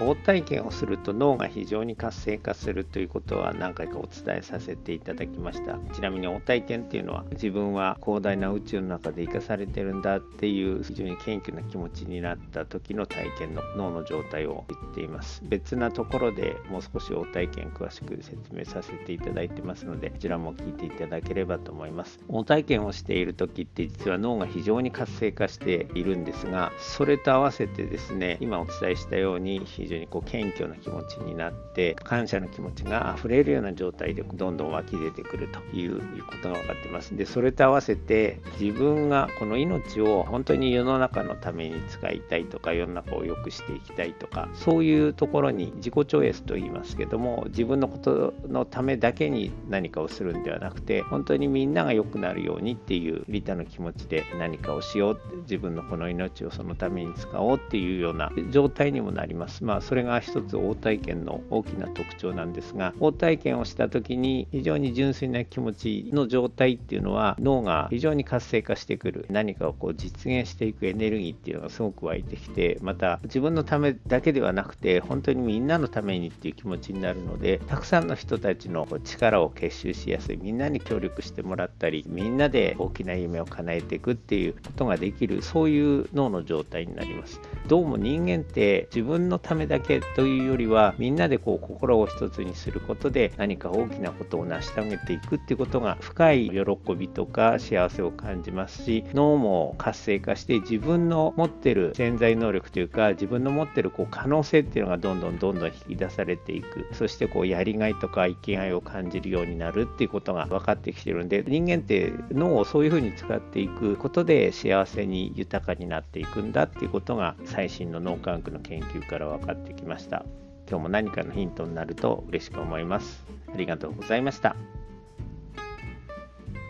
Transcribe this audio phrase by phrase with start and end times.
[0.00, 5.78] 応体験をすると脳が非常に活性化するということは何回かお伝えさせていただきました。
[5.94, 15.42] ちなみに応体験っていうのは自分は広大な宇宙の中で生かされてるんだっていう非常に謙虚な気持ちになった時の体験の脳の状態を言っています。
[15.44, 22.18] 別なところでもう少し応体験詳しく説明させていただいてますのでこちらも聞いていただければと思います。
[22.28, 37.16] 応体験をしている時って実は脳が非常に活性化しているんですがそれと合わせてですね今お伝えしたように非非常にこう謙虚な気持ちになって感謝の気持ちが溢れるような状態でどんどん湧き出てくるということが分かってます。
[37.16, 59.64] でそれと合わせて自分がこの命を本当に世の中のために使いたいとか世の中を良くしていきたいとかそういうところに自己超越と言いますけども自分のことのためだけに何かをするんではなくて本当にみんなが良くなるようにっていう利他の気持ちで何かをしよう自分のこの命をそのために使おうっていうような状態にもなります。
[59.64, 69.26] ままそれが一つ応体験の大きな特徴なんですが応体験をした時に非常に純粋な気持ちの状態っていうのは脳が非常に活性化してくる。
[69.30, 80.36] 何かをこう実現していくエネルギーっていうのがすごく湧いてきてまた自分のためだけではなくて本当にみんなのためにっていう気持ちになるのでたくさんの人たちの力を結集しやすい。
[80.36, 87.40] みんなに協力してもらったりみんなで大きな夢を叶えていくっていうことができるそういう脳の状態になります。
[87.68, 106.86] どうも人間って自分のためだけというよりはみんなでこう心を一つにすることで何か大きなことを成し遂げていくっていうことが深い喜びとか幸せを感じますし脳も活性化して自分の持ってる潜在能力というか自分の持ってるこう可能性っていうのがどんどんどんどん引き出されていく。
[106.92, 120.24] そしてこうやりがいとか生きがいを感じるようになるっていうことが分かってきてるんで人間って脳をそういうふうに使っていくことで幸せに豊かになっていくんだっていうことが最新の脳科学の研究から分かってきました。
[120.68, 123.24] 今日も何かのヒントになると嬉しく思います。
[123.52, 124.56] ありがとうございました。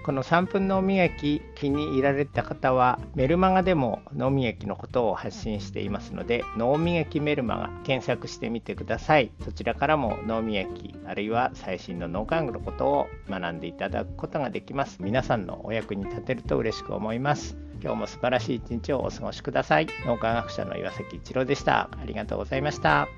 [0.05, 19.87] この3分脳み液気に入られた方はメルマガでも脳み液のことを発信していますので脳み液メルマガ検索してみてくださいそちらからも脳み液あるいは最新の脳幹部のことを学んでいただくことができます皆さんのお役に立てると嬉しく思います今日も素晴らしい一日をお過ごしください。
[20.07, 21.91] 脳科学者の岩崎一郎でした。
[22.01, 23.09] ありがとうございました。